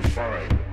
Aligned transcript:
defined. 0.00 0.65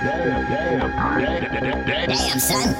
Damn, 0.00 0.48
damn, 0.48 0.88
damn, 1.60 1.84
damn, 1.84 2.40
son. 2.40 2.72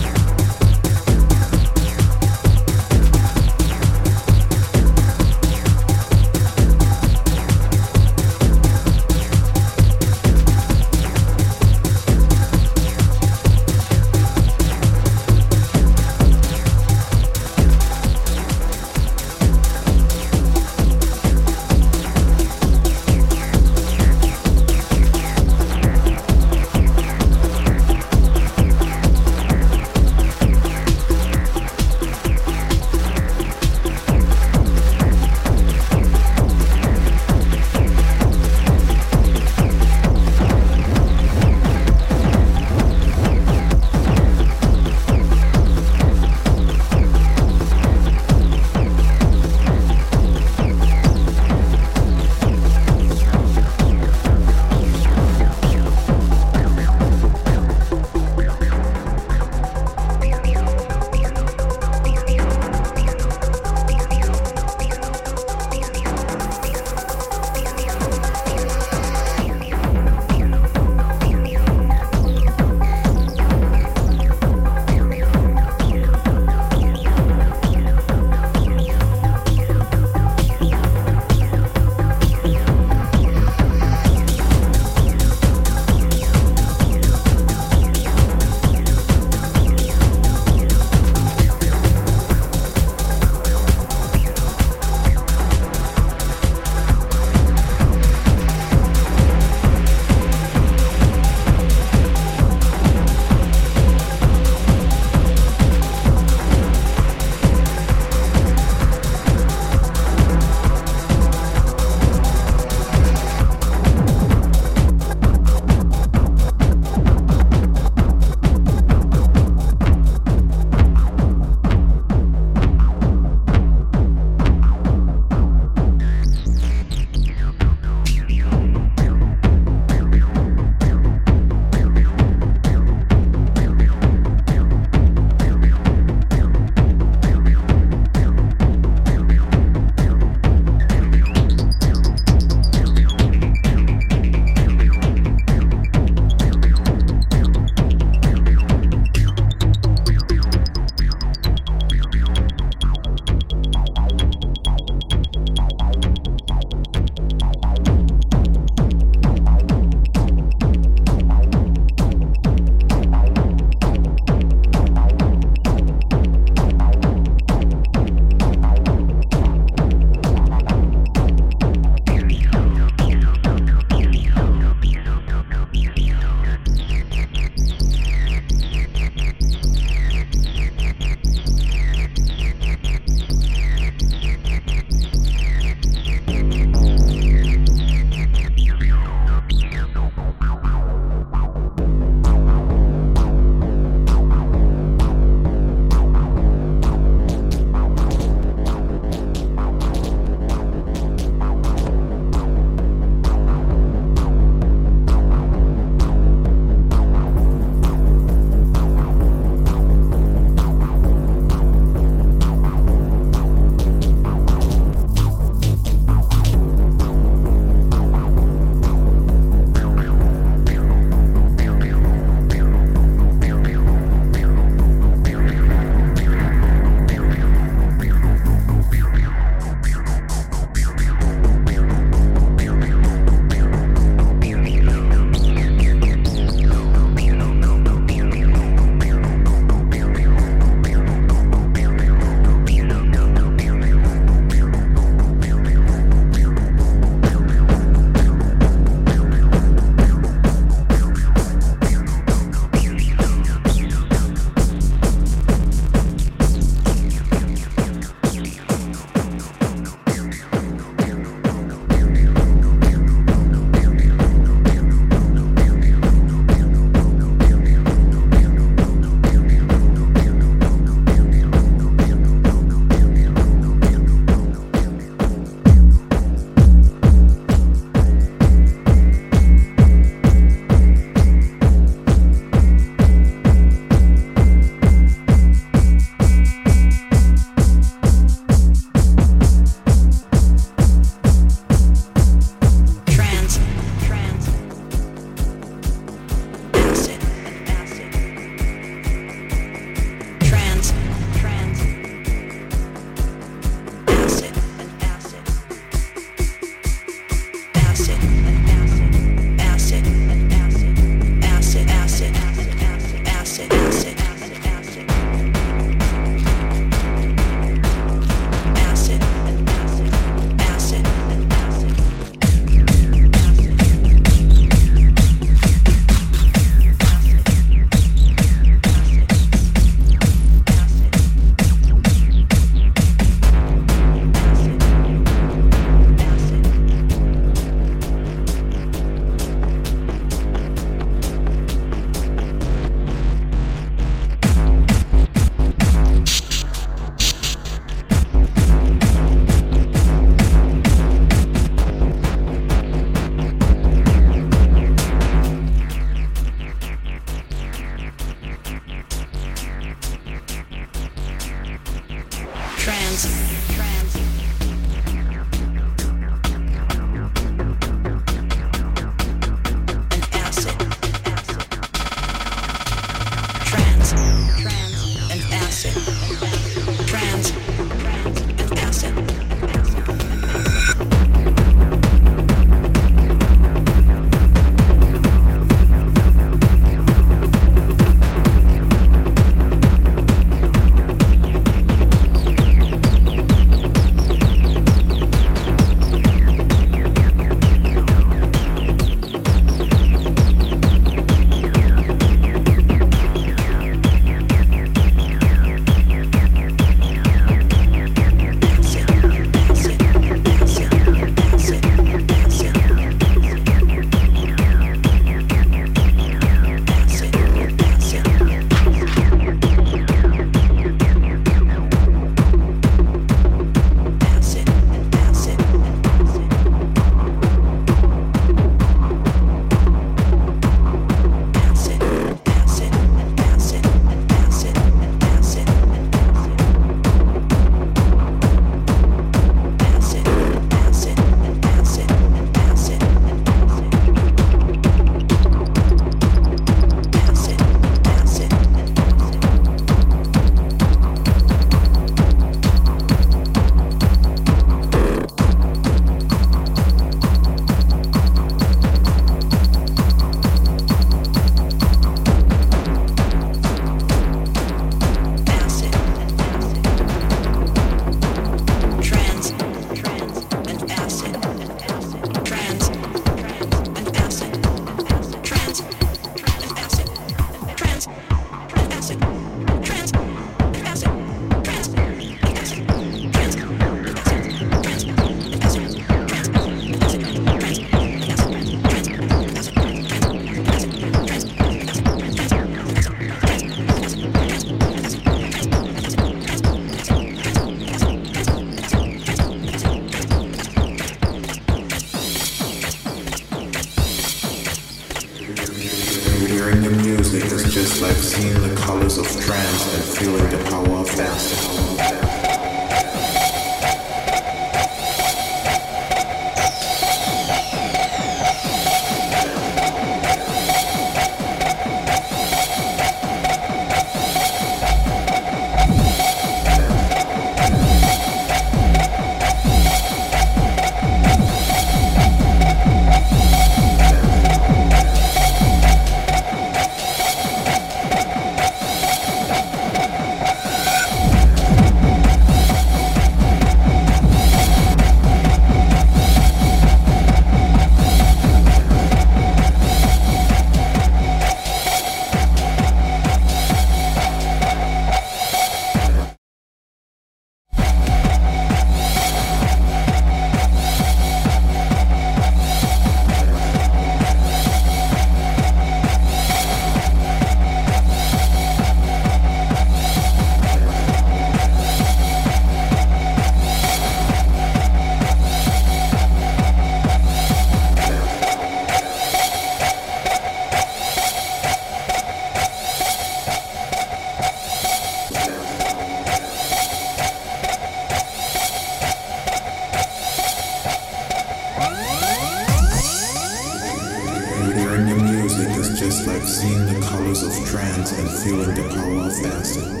friends 597.81 598.11
and 598.11 598.29
feeling 598.29 598.75
the 598.75 598.93
power 598.93 599.25
of 599.25 599.35
fasting. 599.39 600.00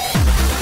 Yeah. 0.00 0.59